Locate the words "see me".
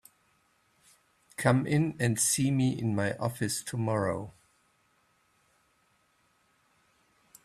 2.19-2.71